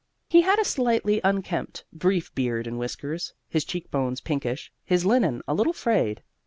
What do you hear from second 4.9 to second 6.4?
linen a little frayed.